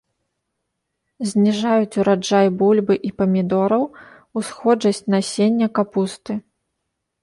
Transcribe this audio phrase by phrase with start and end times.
[1.31, 3.83] Зніжаюць ураджай бульбы і памідораў,
[4.43, 6.33] усходжасць насення капусты.